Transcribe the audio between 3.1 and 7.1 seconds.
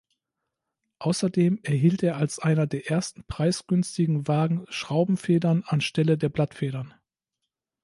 preisgünstigen Wagen Schraubenfedern an Stelle der Blattfedern.